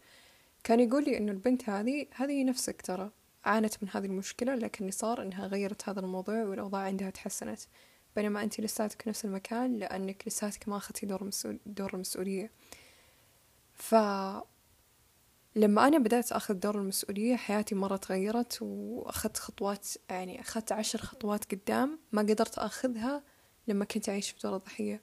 كان 0.64 0.80
يقول 0.80 1.04
لي 1.04 1.18
إنه 1.18 1.32
البنت 1.32 1.68
هذه 1.68 2.06
هذه 2.14 2.44
نفسك 2.44 2.82
ترى 2.82 3.10
عانت 3.44 3.82
من 3.82 3.88
هذه 3.92 4.06
المشكلة 4.06 4.54
لكن 4.54 4.90
صار 4.90 5.22
إنها 5.22 5.46
غيرت 5.46 5.88
هذا 5.88 6.00
الموضوع 6.00 6.44
والأوضاع 6.44 6.82
عندها 6.82 7.10
تحسنت. 7.10 7.60
بينما 8.16 8.42
أنت 8.42 8.60
لساتك 8.60 9.08
نفس 9.08 9.24
المكان 9.24 9.76
لأنك 9.76 10.22
لساتك 10.26 10.68
ما 10.68 10.76
أخذتي 10.76 11.06
دور, 11.06 11.30
دور 11.66 11.94
المسؤولية 11.94 12.50
ف 13.74 13.94
لما 15.56 15.88
أنا 15.88 15.98
بدأت 15.98 16.32
أخذ 16.32 16.54
دور 16.54 16.78
المسؤولية 16.78 17.36
حياتي 17.36 17.74
مرة 17.74 17.96
تغيرت 17.96 18.58
وأخذت 18.62 19.36
خطوات 19.36 19.88
يعني 20.10 20.40
أخذت 20.40 20.72
عشر 20.72 20.98
خطوات 20.98 21.54
قدام 21.54 21.98
ما 22.12 22.22
قدرت 22.22 22.58
أخذها 22.58 23.24
لما 23.68 23.84
كنت 23.84 24.08
أعيش 24.08 24.30
في 24.30 24.40
دور 24.42 24.56
الضحية. 24.56 25.02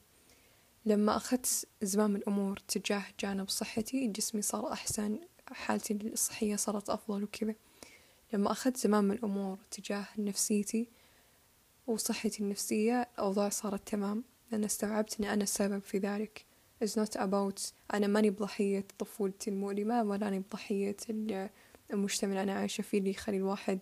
لما 0.86 1.18
أخذت 1.18 1.68
زمام 1.82 2.16
الأمور 2.16 2.60
تجاه 2.68 3.04
جانب 3.20 3.50
صحتي 3.50 4.08
جسمي 4.08 4.42
صار 4.42 4.72
أحسن 4.74 5.20
حالتي 5.52 5.94
الصحية 5.94 6.56
صارت 6.56 6.90
أفضل 6.90 7.24
وكذا. 7.24 7.56
لما 8.34 8.52
أخذت 8.52 8.78
زمام 8.78 9.12
الأمور 9.12 9.58
تجاه 9.72 10.06
نفسيتي 10.18 10.90
وصحتي 11.88 12.44
النفسية 12.44 13.02
الأوضاع 13.02 13.50
صارت 13.50 13.88
تمام. 13.88 14.24
لأن 14.52 14.64
استوعبت 14.64 15.20
أن 15.20 15.26
أنا 15.26 15.44
السبب 15.44 15.80
في 15.80 15.98
ذلك. 15.98 16.47
Is 16.86 16.90
not 16.90 17.20
about 17.20 17.62
أنا 17.94 18.08
ماني 18.08 18.30
بضحية 18.30 18.86
طفولتي 19.00 19.50
المؤلمة 19.50 20.04
ولا 20.04 20.28
أنا 20.28 20.40
بضحية 20.40 20.98
المجتمع 21.94 22.30
اللي 22.32 22.44
أنا 22.44 22.54
عايشة 22.54 22.82
فيه 22.82 22.98
اللي 22.98 23.10
يخلي 23.10 23.38
الواحد 23.38 23.80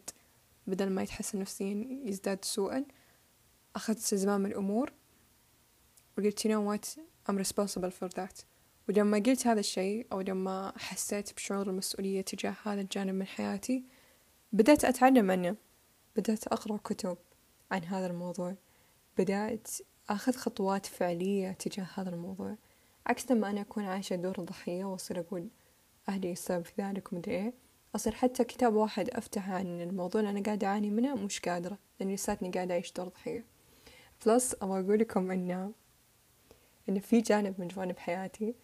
بدل 0.67 0.89
ما 0.89 1.03
يتحسن 1.03 1.39
نفسيا 1.39 1.87
يزداد 2.05 2.45
سوءا. 2.45 2.85
أخذت 3.75 4.15
زمام 4.15 4.45
الأمور 4.45 4.93
وقلت 6.17 6.47
you 6.47 6.51
know 6.51 6.61
what 6.61 6.99
I'm 7.29 7.37
responsible 7.37 7.91
for 7.91 8.09
that. 8.15 8.45
ولما 8.89 9.17
قلت 9.17 9.47
هذا 9.47 9.59
الشيء 9.59 10.07
أو 10.11 10.21
لما 10.21 10.73
حسيت 10.77 11.33
بشعور 11.33 11.69
المسؤولية 11.69 12.21
تجاه 12.21 12.55
هذا 12.63 12.81
الجانب 12.81 13.15
من 13.15 13.27
حياتي 13.27 13.83
بدأت 14.53 14.85
أتعلم 14.85 15.31
عنه 15.31 15.55
بدأت 16.15 16.47
أقرأ 16.47 16.77
كتب 16.77 17.17
عن 17.71 17.83
هذا 17.83 18.07
الموضوع. 18.07 18.55
بدأت 19.17 19.67
أخذ 20.09 20.33
خطوات 20.33 20.85
فعلية 20.85 21.51
تجاه 21.51 21.87
هذا 21.93 22.09
الموضوع. 22.09 22.57
عكس 23.05 23.31
لما 23.31 23.50
أنا 23.50 23.62
أكون 23.62 23.85
عايشة 23.85 24.15
دور 24.15 24.35
الضحية 24.39 24.85
وأصير 24.85 25.19
أقول 25.19 25.47
أهلي 26.09 26.31
السبب 26.31 26.65
في 26.65 26.81
ذلك 26.81 27.13
ومدري 27.13 27.35
إيه 27.35 27.53
أصير 27.95 28.13
حتى 28.15 28.43
كتاب 28.43 28.74
واحد 28.75 29.09
أفتح 29.09 29.50
عن 29.50 29.81
الموضوع 29.81 30.21
اللي 30.21 30.31
أنا 30.31 30.41
قاعدة 30.43 30.67
أعاني 30.67 30.89
منه 30.89 31.15
مش 31.15 31.39
قادرة 31.39 31.77
لأني 32.00 32.15
لساتني 32.15 32.50
قاعدة 32.50 32.74
أعيش 32.74 32.91
دور 32.91 33.07
ضحية. 33.07 33.45
بلس 34.25 34.55
أبغى 34.62 34.79
أقول 34.79 35.00
لكم 35.00 35.31
إن 35.31 35.74
إن 36.89 37.00
في 37.00 37.21
جانب 37.21 37.55
من 37.62 37.67
جوانب 37.67 37.97
حياتي 38.00 38.55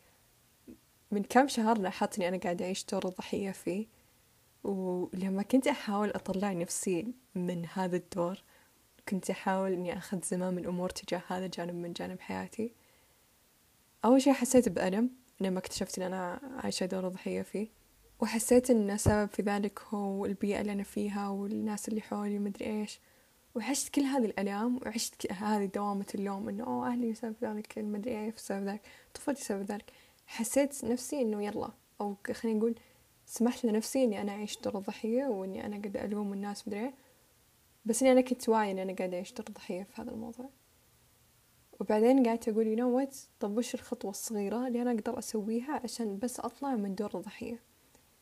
من 1.12 1.24
كم 1.24 1.48
شهر 1.48 1.78
لاحظت 1.78 2.18
إني 2.18 2.28
أنا 2.28 2.38
قاعدة 2.38 2.66
أعيش 2.66 2.86
دور 2.86 3.08
الضحية 3.08 3.52
فيه 3.52 3.88
ولما 4.64 5.44
كنت 5.44 5.68
أحاول 5.68 6.10
أطلع 6.10 6.52
نفسي 6.54 7.08
من 7.36 7.66
هذا 7.74 7.96
الدور 7.98 8.44
كنت 9.10 9.30
أحاول 9.30 9.74
إني 9.74 9.98
أخذ 9.98 10.22
زمام 10.24 10.58
الأمور 10.58 10.90
تجاه 10.90 11.22
هذا 11.28 11.46
الجانب 11.46 11.76
من 11.76 11.94
جانب 11.94 12.20
حياتي. 12.20 12.74
أول 14.06 14.22
شي 14.22 14.34
حسيت 14.34 14.70
بألم 14.70 15.10
لما 15.40 15.60
اكتشفت 15.60 16.00
إن 16.00 16.06
أنا 16.06 16.40
عايشة 16.64 16.86
دور 16.86 17.08
الضحية 17.08 17.42
فيه 17.42 17.68
وحسيت 18.20 18.70
إن 18.70 18.92
السبب 18.92 19.30
في 19.30 19.42
ذلك 19.42 19.80
هو 19.82 20.26
البيئة 20.26 20.62
اللي 20.62 20.72
أنا 20.72 20.84
فيها 20.84 21.30
والناس 21.30 21.88
اللي 21.88 22.02
حولي 22.02 22.38
ومدري 22.38 22.66
إيش. 22.66 23.00
وعشت 23.56 23.90
كل 23.90 24.02
هذه 24.02 24.26
الآلام 24.26 24.78
وعشت 24.86 25.32
هذه 25.32 25.66
دوامة 25.66 26.06
اللوم 26.16 26.50
إنه 26.50 26.64
أوه 26.64 26.88
أهلي 26.88 27.14
سبب 27.16 27.36
ذلك 27.44 27.78
مدري 27.78 28.12
إيه 28.12 28.34
سبب 28.38 28.68
ذلك 28.68 28.82
طفولتي 29.14 29.44
سبب 29.44 29.62
ذلك. 29.62 29.86
حسيت 30.28 30.86
نفسي 30.86 31.22
إنه 31.22 31.44
يلا 31.44 31.70
أو 32.02 32.16
خلينا 32.34 32.60
نقول 32.60 32.76
سمحت 33.26 33.66
لنفسي 33.66 34.04
إني 34.04 34.22
أنا 34.22 34.32
أعيش 34.32 34.58
دور 34.60 34.78
الضحية 34.78 35.26
وإني 35.26 35.66
أنا 35.66 35.78
قاعدة 35.78 36.06
ألوم 36.06 36.34
الناس 36.34 36.68
مدري 36.68 36.94
بس 37.86 38.02
إني 38.02 38.12
أنا 38.12 38.22
كنت 38.22 38.50
واعية 38.50 38.72
إني 38.72 38.82
أنا 38.82 38.94
قاعدة 38.94 39.16
أعيش 39.18 39.34
دور 39.34 39.46
الضحية 39.48 39.84
في 39.84 40.02
هذا 40.02 40.12
الموضوع. 40.12 40.50
وبعدين 41.82 42.28
قعدت 42.28 42.50
أقول 42.50 42.68
you 42.68 42.76
know 42.76 42.98
what 42.98 43.18
طب 43.40 43.58
وش 43.58 43.76
الخطوة 43.76 44.12
الصغيرة 44.12 44.68
اللي 44.68 44.82
أنا 44.82 44.92
أقدر 44.92 45.20
أسويها 45.20 45.82
عشان 45.84 46.20
بس 46.20 46.40
أطلع 46.40 46.76
من 46.76 46.96
دور 46.96 47.12
الضحية؟ 47.16 47.60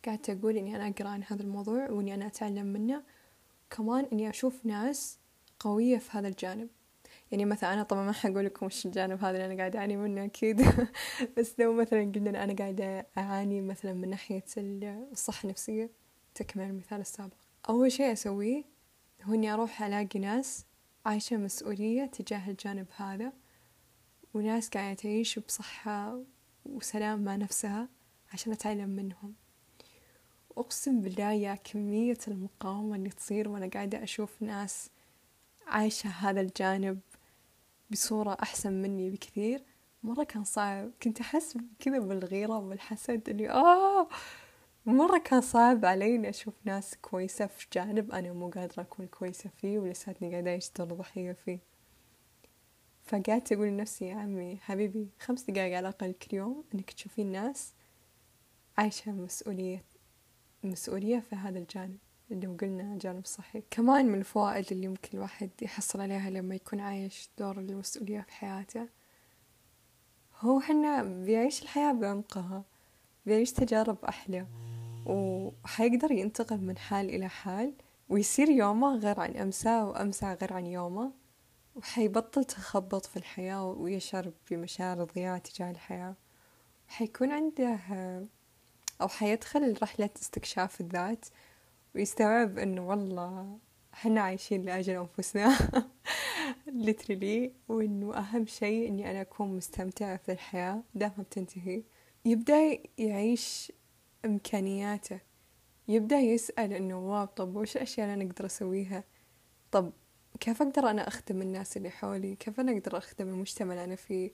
قعدت 0.06 0.30
أقول 0.30 0.58
إني 0.58 0.76
أنا 0.76 0.88
أقرأ 0.88 1.08
عن 1.10 1.24
هذا 1.24 1.42
الموضوع 1.44 1.90
وإني 1.90 2.14
أنا 2.14 2.28
أتعلم 2.28 2.66
منه. 2.66 3.04
كمان 3.70 4.06
إني 4.14 4.30
أشوف 4.30 4.66
ناس 4.66 5.20
قوية 5.60 5.98
في 5.98 6.18
هذا 6.18 6.28
الجانب. 6.28 6.70
يعني 7.32 7.46
مثلا 7.46 7.74
أنا 7.74 7.84
طبعا 7.84 8.06
ما 8.06 8.12
حقول 8.12 8.46
لكم 8.46 8.66
وش 8.66 8.86
الجانب 8.86 9.24
هذا 9.24 9.32
اللي 9.32 9.46
أنا 9.46 9.58
قاعدة 9.58 9.80
أعاني 9.80 9.98
منه 9.98 10.26
أكيد. 10.26 10.62
بس 11.38 11.60
لو 11.60 11.74
مثلا 11.74 12.12
قلنا 12.16 12.44
أنا 12.44 12.54
قاعدة 12.54 13.08
أعاني 13.18 13.62
مثلا 13.62 13.94
من 13.94 14.10
ناحية 14.10 14.44
الصحة 14.58 15.44
النفسية 15.44 15.90
تكمل 16.36 16.64
المثال 16.64 17.02
السابق. 17.02 17.34
أول 17.70 17.92
شيء 17.92 18.12
أسويه 18.12 18.64
هو 19.24 19.34
إني 19.34 19.54
أروح 19.54 19.82
ألاقي 19.82 20.20
ناس 20.20 20.66
عايشة 21.06 21.38
مسؤولية 21.38 22.06
تجاه 22.06 22.50
الجانب 22.50 22.88
هذا. 22.98 23.34
وناس 24.34 24.70
قاعدة 24.70 24.94
تعيش 24.94 25.40
بصحة 25.40 26.20
وسلام 26.66 27.24
مع 27.24 27.36
نفسها 27.36 27.90
عشان 28.34 28.52
أتعلم 28.52 28.90
منهم. 28.90 29.34
أقسم 30.58 31.02
بالله 31.02 31.32
يا 31.32 31.56
كمية 31.56 32.18
المقاومة 32.28 32.96
اللي 32.96 33.10
تصير 33.10 33.50
وأنا 33.50 33.68
قاعدة 33.74 34.04
أشوف 34.04 34.42
ناس 34.42 34.90
عايشة 35.68 36.10
هذا 36.10 36.42
الجانب 36.42 37.00
بصورة 37.92 38.38
أحسن 38.44 38.74
مني 38.74 39.10
بكثير 39.10 39.64
مرة 40.04 40.24
كان 40.24 40.44
صعب. 40.44 40.92
كنت 41.04 41.20
أحس 41.22 41.58
كذا 41.80 42.00
بالغيرة 42.00 42.58
والحسد 42.58 43.30
اللي 43.30 43.50
آه! 43.50 44.08
مرة 44.86 45.18
كان 45.18 45.42
صعب 45.42 45.86
علي 45.86 46.16
إني 46.16 46.30
أشوف 46.30 46.54
ناس 46.66 46.96
كويسة 47.02 47.48
في 47.48 47.68
جانب 47.74 48.12
أنا 48.12 48.34
مو 48.34 48.50
قادرة 48.50 48.82
أكون 48.82 49.08
كويسة 49.08 49.50
فيه 49.58 49.80
ولساتني 49.80 50.32
قاعدة 50.32 50.50
أعيش 50.52 50.72
دور 50.78 50.88
ضحية 50.88 51.32
فيه. 51.32 51.60
فقعدت 53.10 53.52
أقول 53.52 53.68
لنفسي 53.68 54.06
يا 54.06 54.16
عمي 54.16 54.58
حبيبي 54.58 55.10
خمس 55.20 55.44
دقايق 55.44 55.78
على 55.78 55.80
الأقل 55.80 56.12
كل 56.12 56.38
يوم 56.38 56.64
إنك 56.74 56.92
تشوفين 56.92 57.32
ناس 57.32 57.74
عايشة 58.78 59.12
مسؤولية 59.12 59.84
مسؤولية 60.64 61.20
في 61.20 61.36
هذا 61.36 61.60
الجانب. 61.60 61.98
اللي 62.32 62.48
قلنا 62.48 62.98
جانب 62.98 63.26
صحي. 63.26 63.64
كمان 63.72 64.06
من 64.06 64.20
الفوائد 64.20 64.66
اللي 64.72 64.86
يمكن 64.86 65.10
الواحد 65.18 65.50
يحصل 65.62 66.02
عليها 66.02 66.30
لما 66.30 66.56
يكون 66.56 66.80
عايش 66.80 67.30
دور 67.38 67.60
المسؤولية 67.60 68.22
في 68.22 68.32
حياته 68.32 68.88
هو 70.40 70.60
حنا 70.60 71.04
بيعيش 71.04 71.64
الحياة 71.64 71.92
بعمقها 71.92 72.64
بيعيش 73.26 73.52
تجارب 73.52 74.06
أحلى 74.06 74.48
وحيقدر 75.06 76.12
ينتقل 76.12 76.58
من 76.62 76.78
حال 76.78 77.10
إلى 77.10 77.30
حال 77.30 77.74
ويصير 78.10 78.50
يومه 78.50 78.96
غير 78.96 79.20
عن 79.20 79.36
أمسه 79.36 79.86
وأمسه 79.86 80.34
غير 80.34 80.54
عن 80.54 80.66
يومه. 80.66 81.19
وحيبطل 81.80 82.44
تخبط 82.44 83.06
في 83.06 83.18
الحياة 83.18 83.66
ويشعر 83.66 84.32
بمشاعر 84.52 85.02
الضياع 85.02 85.38
تجاه 85.38 85.72
الحياة. 85.72 86.16
حيكون 86.88 87.32
عنده 87.32 87.80
أو 89.02 89.08
حيدخل 89.08 89.78
رحلة 89.84 90.10
استكشاف 90.22 90.82
الذات 90.82 91.26
ويستوعب 91.96 92.58
إنه 92.58 92.88
والله 92.88 93.58
حنا 93.92 94.22
عايشين 94.22 94.62
لأجل 94.62 94.94
أنفسنا. 94.96 95.58
Literally. 96.86 97.50
وإنه 97.70 98.18
أهم 98.18 98.46
شيء 98.46 98.88
إني 98.88 99.12
أنا 99.12 99.22
أكون 99.22 99.58
مستمتعة 99.58 100.18
في 100.18 100.32
الحياة. 100.32 100.84
دامها 100.96 101.22
بتنتهي. 101.22 101.84
يبدأ 102.26 102.78
يعيش 102.98 103.72
إمكانياته. 104.26 105.20
يبدأ 105.88 106.18
يسأل 106.20 106.74
إنه 106.74 107.00
واو 107.00 107.26
طب 107.26 107.56
وش 107.56 107.76
الأشياء 107.76 108.08
اللي 108.08 108.24
أنا 108.24 108.32
أقدر 108.32 108.46
أسويها؟ 108.46 109.04
طب 109.72 109.92
كيف 110.40 110.62
أقدر 110.62 110.90
أنا 110.90 111.08
أخدم 111.08 111.42
الناس 111.42 111.78
اللي 111.78 111.90
حولي؟ 111.90 112.36
كيف 112.36 112.60
أنا 112.60 112.72
أقدر 112.72 112.98
أخدم 112.98 113.28
المجتمع 113.28 113.74
اللي 113.74 113.84
أنا 113.84 113.96
فيه؟ 113.96 114.32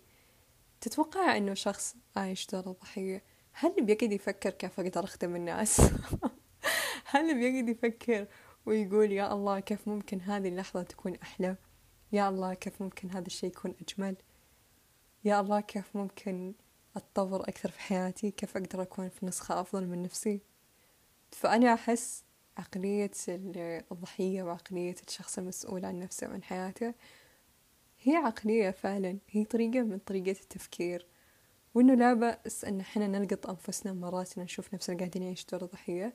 تتوقع 0.82 1.38
إنه 1.38 1.54
شخص 1.54 1.96
عايش 2.16 2.48
دور 2.48 2.68
الضحية 2.68 3.24
هل 3.54 3.86
بيقعد 3.86 4.12
يفكر 4.12 4.50
كيف 4.50 4.80
أقدر 4.80 5.04
أخدم 5.04 5.36
الناس؟ 5.36 5.82
هل 7.12 7.40
بيقعد 7.40 7.70
يفكر 7.70 8.28
ويقول 8.66 9.12
يا 9.12 9.34
الله 9.34 9.60
كيف 9.60 9.88
ممكن 9.88 10.22
هذه 10.22 10.48
اللحظة 10.48 10.84
تكون 10.84 11.16
أحلى؟ 11.16 11.56
يا 12.12 12.30
الله 12.30 12.54
كيف 12.54 12.82
ممكن 12.82 13.10
هذا 13.10 13.28
الشيء 13.28 13.50
يكون 13.50 13.76
أجمل؟ 13.82 14.16
يا 15.24 15.40
الله 15.40 15.60
كيف 15.60 15.96
ممكن 15.96 16.54
أتطور 16.96 17.42
أكثر 17.42 17.72
في 17.72 17.80
حياتي؟ 17.80 18.32
كيف 18.32 18.58
أقدر 18.58 18.82
أكون 18.82 19.10
في 19.10 19.26
نسخة 19.26 19.62
أفضل 19.62 19.88
من 19.88 20.04
نفسي؟ 20.04 20.42
فأنا 21.32 21.74
أحس 21.74 22.25
عقلية 22.58 23.12
الضحية 23.92 24.44
وعقلية 24.44 24.96
الشخص 25.08 25.38
المسؤول 25.38 25.86
عن 25.86 26.00
نفسه 26.00 26.28
وعن 26.28 26.44
حياته. 26.44 26.94
هي 28.02 28.16
عقلية 28.16 28.72
فعلا 28.72 29.18
هي 29.30 29.46
طريقة 29.46 29.82
من 29.84 29.98
طريقة 30.00 30.40
التفكير. 30.42 31.08
وإنه 31.74 31.94
لا 31.94 32.14
بأس 32.14 32.66
إن 32.66 32.80
إحنا 32.80 33.08
نلقط 33.08 33.48
أنفسنا 33.48 33.94
مرات 33.94 34.40
نشوف 34.40 34.74
نفسنا 34.74 34.98
قاعدين 34.98 35.24
نعيش 35.24 35.46
دور 35.46 35.66
ضحية. 35.66 36.14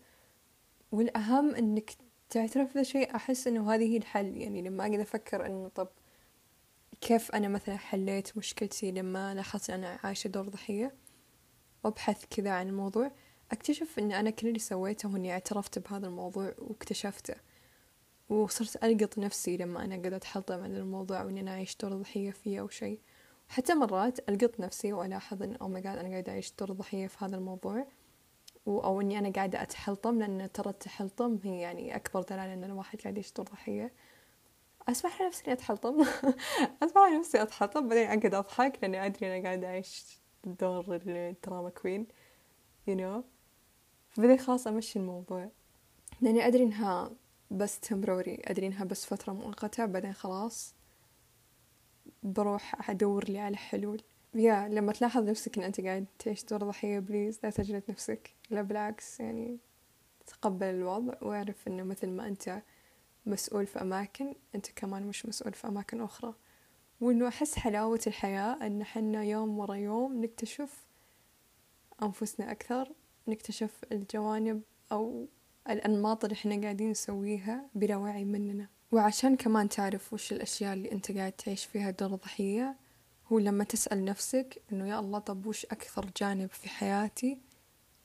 والأهم 0.93 1.55
إنك 1.55 1.91
تعترف 2.31 2.75
ذا 2.77 2.83
شيء 2.83 3.17
أحس 3.17 3.47
إنه 3.47 3.75
هذه 3.75 3.93
هي 3.93 3.97
الحل. 3.97 4.37
يعني 4.37 4.63
لما 4.63 4.87
أقعد 4.87 5.01
أفكر 5.01 5.47
إنه 5.47 5.69
طب 5.69 5.89
كيف 7.01 7.31
أنا 7.31 7.49
مثلا 7.49 7.77
حليت 7.77 8.37
مشكلتي 8.37 8.93
لما 8.93 9.35
لاحظت 9.35 9.71
أنا 9.71 9.99
عايشة 10.05 10.29
دور 10.29 10.49
ضحية؟ 10.49 10.95
وأبحث 11.85 12.25
كذا 12.31 12.51
عن 12.51 12.69
الموضوع 12.69 13.13
أكتشف 13.53 13.99
إن 13.99 14.13
أنا 14.13 14.31
كل 14.31 14.49
اللي 14.49 14.59
سويته 14.59 15.17
إني 15.17 15.33
اعترفت 15.33 15.79
بهذا 15.79 16.07
الموضوع 16.07 16.55
واكتشفته 16.59 17.35
وصرت 18.29 18.85
ألقط 18.85 19.19
نفسي 19.19 19.57
لما 19.57 19.85
أنا 19.85 19.97
قاعدة 19.97 20.17
أتحطم 20.17 20.63
عن 20.63 20.77
الموضوع 20.77 21.23
وإني 21.23 21.41
أنا 21.41 21.51
أعيش 21.51 21.77
دور 21.77 21.93
ضحية 21.93 22.31
فيه 22.31 22.61
أو 22.61 22.69
شيء. 22.69 23.01
حتى 23.49 23.75
مرات 23.75 24.29
ألقط 24.29 24.61
نفسي 24.61 24.93
وألاحظ 24.93 25.43
إن 25.43 25.57
oh 25.57 25.69
my 25.69 25.81
أنا 25.81 26.11
قاعدة 26.11 26.33
أعيش 26.33 26.53
دور 26.59 26.73
ضحية 26.73 27.07
في 27.07 27.25
هذا 27.25 27.37
الموضوع. 27.37 27.87
أو 28.67 29.01
إني 29.01 29.19
أنا 29.19 29.31
قاعدة 29.31 29.63
أتحلطم 29.63 30.19
لأن 30.19 30.53
ترى 30.53 30.71
التحلطم 30.71 31.39
هي 31.45 31.61
يعني 31.61 31.97
أكبر 31.97 32.23
دلالة 32.23 32.55
إن 32.55 32.65
الواحد 32.65 33.01
قاعد 33.01 33.15
يعيش 33.15 33.33
دور 33.33 33.47
ضحية. 33.47 33.93
أسمح 34.89 35.23
لنفسي 35.23 35.45
إني 35.45 35.53
أتحلطم؟ 35.53 36.05
أسمح 36.83 37.09
لنفسي 37.13 37.43
أتحلطم 37.43 37.89
بعدين 37.89 38.07
أقعد 38.07 38.35
أضحك 38.35 38.79
لأني 38.83 39.07
أدري 39.07 39.37
أنا 39.37 39.45
قاعدة 39.45 39.67
أعيش 39.67 40.21
دور 40.45 41.01
الدراما 41.07 41.71
كوين 41.71 42.07
you 42.87 42.97
know. 42.97 43.25
فبعدين 44.11 44.39
خلاص 44.39 44.67
أمشي 44.67 44.99
الموضوع. 44.99 45.51
لأني 46.21 46.47
أدري 46.47 46.63
إنها 46.63 47.11
بس 47.51 47.81
تمبروري 47.81 48.43
أدري 48.45 48.67
إنها 48.67 48.85
بس 48.85 49.07
فترة 49.07 49.33
مؤقتة 49.33 49.87
بعدين 49.87 50.13
خلاص 50.13 50.75
بروح 52.23 52.91
أدور 52.91 53.25
لي 53.25 53.39
على 53.39 53.57
حلول. 53.57 54.03
يا 54.35 54.69
لما 54.69 54.93
تلاحظ 54.93 55.29
نفسك 55.29 55.59
إن 55.59 55.65
أنت 55.65 55.81
قاعد 55.81 56.07
تعيش 56.19 56.45
دور 56.45 56.59
ضحية 56.65 56.99
بليز 56.99 57.41
لا 57.43 57.51
تجلد 57.51 57.83
نفسك. 57.89 58.35
لا 58.51 58.63
بالعكس 58.63 59.21
يعني 59.21 59.59
تقبل 60.27 60.67
الوضع 60.67 61.15
واعرف 61.23 61.69
إنه 61.69 61.83
مثل 61.83 62.11
ما 62.11 62.27
أنت 62.27 62.63
مسؤول 63.27 63.67
في 63.67 63.81
أماكن 63.81 64.35
أنت 64.55 64.71
كمان 64.77 65.07
مش 65.07 65.27
مسؤول 65.27 65.53
في 65.53 65.69
أماكن 65.69 66.01
أخرى. 66.01 66.35
وإنه 67.01 67.29
أحس 67.29 67.59
حلاوة 67.59 68.01
الحياة 68.07 68.67
إن 68.67 68.85
حنا 68.85 69.25
يوم 69.25 69.59
ورا 69.59 69.75
يوم 69.75 70.25
نكتشف 70.25 70.87
أنفسنا 72.03 72.51
أكثر 72.51 72.93
نكتشف 73.29 73.85
الجوانب 73.93 74.63
أو 74.93 75.29
الأنماط 75.71 76.25
اللي 76.25 76.35
إحنا 76.35 76.61
قاعدين 76.61 76.91
نسويها 76.91 77.71
بلا 77.75 77.97
وعي 77.97 78.25
مننا. 78.25 78.69
وعشان 78.93 79.37
كمان 79.37 79.69
تعرف 79.69 80.13
وش 80.13 80.33
الأشياء 80.33 80.73
اللي 80.73 80.93
أنت 80.93 81.13
قاعد 81.13 81.33
تعيش 81.33 81.65
فيها 81.65 81.91
دور 81.91 82.15
ضحية 82.15 82.77
هو 83.27 83.39
لما 83.39 83.65
تسأل 83.65 84.05
نفسك 84.05 84.63
إنه 84.73 84.89
يا 84.89 84.99
الله 84.99 85.19
طب 85.19 85.47
وش 85.47 85.65
أكثر 85.65 86.11
جانب 86.21 86.51
في 86.51 86.69
حياتي 86.69 87.39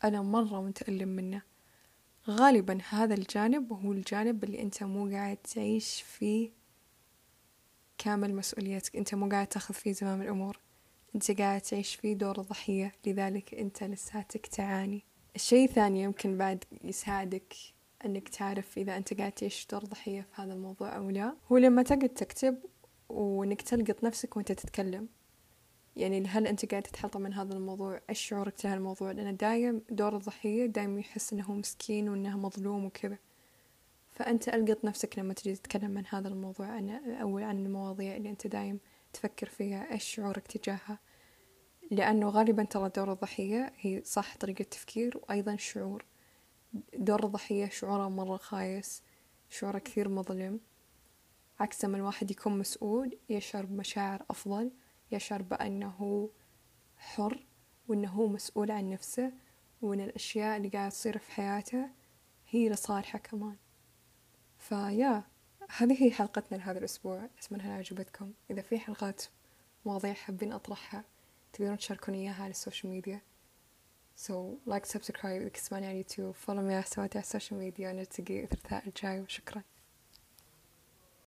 أنا 0.03 0.21
مرة 0.21 0.61
متألم 0.61 1.09
منه؟ 1.09 1.41
غالبا 2.29 2.77
هذا 2.89 3.13
الجانب 3.13 3.73
هو 3.73 3.91
الجانب 3.91 4.43
اللي 4.43 4.61
أنت 4.61 4.83
مو 4.83 5.09
قاعد 5.11 5.37
تعيش 5.37 6.01
فيه 6.01 6.51
كامل 7.97 8.35
مسؤوليتك. 8.35 8.95
أنت 8.95 9.15
مو 9.15 9.29
قاعد 9.29 9.47
تاخذ 9.47 9.73
فيه 9.73 9.91
زمام 9.91 10.21
الأمور. 10.21 10.59
أنت 11.15 11.41
قاعد 11.41 11.61
تعيش 11.61 11.95
فيه 11.95 12.13
دور 12.13 12.39
الضحية 12.39 12.93
لذلك 13.05 13.53
أنت 13.53 13.83
لساتك 13.83 14.47
تعاني. 14.47 15.03
الشيء 15.35 15.69
الثاني 15.69 16.03
يمكن 16.03 16.37
بعد 16.37 16.63
يساعدك 16.83 17.53
أنك 18.05 18.29
تعرف 18.29 18.77
إذا 18.77 18.97
أنت 18.97 19.13
قاعد 19.13 19.31
تعيش 19.31 19.67
دور 19.71 19.85
ضحية 19.85 20.21
في 20.21 20.41
هذا 20.41 20.53
الموضوع 20.53 20.95
أو 20.95 21.09
لا. 21.09 21.35
هو 21.51 21.57
لما 21.57 21.83
تقعد 21.83 22.09
تكتب 22.09 22.57
وإنك 23.09 23.61
تلقط 23.61 24.03
نفسك 24.03 24.37
وأنت 24.37 24.51
تتكلم. 24.51 25.07
يعني 25.95 26.27
هل 26.27 26.47
أنت 26.47 26.71
قاعد 26.71 26.83
تتحطم 26.83 27.21
من 27.21 27.33
هذا 27.33 27.53
الموضوع؟ 27.53 28.01
إيش 28.09 28.19
شعورك 28.21 28.53
تجاه 28.53 28.73
الموضوع؟ 28.73 29.11
لأن 29.11 29.37
دايم 29.37 29.81
دور 29.89 30.15
الضحية 30.15 30.65
دايم 30.65 30.99
يحس 30.99 31.33
إنه 31.33 31.51
مسكين 31.51 32.09
وإنه 32.09 32.37
مظلوم 32.37 32.85
وكذا. 32.85 33.17
فأنت 34.11 34.49
ألقط 34.49 34.85
نفسك 34.85 35.19
لما 35.19 35.33
تجي 35.33 35.55
تتكلم 35.55 35.97
عن 35.97 36.03
هذا 36.09 36.27
الموضوع 36.27 36.67
عن 36.67 36.89
أو 37.21 37.37
عن 37.37 37.65
المواضيع 37.65 38.15
اللي 38.15 38.29
أنت 38.29 38.47
دايم 38.47 38.79
تفكر 39.13 39.49
فيها. 39.49 39.91
إيش 39.91 40.03
شعورك 40.03 40.47
تجاهها؟ 40.47 40.99
لأنه 41.91 42.29
غالبا 42.29 42.63
ترى 42.63 42.89
دور 42.89 43.11
الضحية 43.11 43.73
هي 43.79 44.03
صح 44.03 44.37
طريقة 44.37 44.63
تفكير 44.63 45.17
وأيضا 45.17 45.55
شعور. 45.55 46.05
دور 46.93 47.25
الضحية 47.25 47.69
شعوره 47.69 48.09
مرة 48.09 48.37
خايس 48.37 49.03
شعوره 49.49 49.77
كثير 49.77 50.09
مظلم. 50.09 50.59
عكس 51.59 51.85
لما 51.85 51.97
الواحد 51.97 52.31
يكون 52.31 52.57
مسؤول 52.57 53.17
يشعر 53.29 53.65
بمشاعر 53.65 54.25
أفضل 54.29 54.71
يشعر 55.11 55.41
بأنه 55.41 56.29
حر 56.97 57.45
وأنه 57.87 58.09
هو 58.09 58.27
مسؤول 58.27 58.71
عن 58.71 58.89
نفسه 58.89 59.31
وأن 59.81 60.01
الأشياء 60.01 60.57
اللي 60.57 60.69
قاعد 60.69 60.91
تصير 60.91 61.17
في 61.17 61.31
حياته 61.31 61.89
هي 62.49 62.69
لصالحه 62.69 63.19
كمان. 63.19 63.55
فيا 64.57 65.23
هذه 65.77 66.03
هي 66.03 66.11
حلقتنا 66.11 66.57
لهذا 66.57 66.79
الأسبوع. 66.79 67.29
أتمنى 67.39 67.63
أنها 67.63 67.77
عجبتكم. 67.77 68.33
إذا 68.51 68.61
في 68.61 68.79
حلقات 68.79 69.23
مواضيع 69.85 70.13
حابين 70.13 70.53
أطرحها 70.53 71.03
تقدرون 71.54 71.78
تشاركوني 71.78 72.18
إياها 72.22 72.42
على 72.42 72.50
السوشيال 72.50 72.92
ميديا 72.92 73.20
so 74.26 74.32
like 74.68 74.86
subscribe 74.86 75.24
إذا 75.24 75.48
تسمعني 75.48 75.86
على 75.86 75.92
اليوتيوب 75.92 76.34
follow 76.34 76.48
me 76.48 76.72
على 76.72 76.82
حساباتي 76.82 77.18
على 77.18 77.24
السوشيال 77.24 77.60
ميديا 77.60 77.92
نلتقي 77.92 78.44
الثلاثاء 78.44 78.88
الجاي 78.88 79.20
وشكرا 79.20 79.62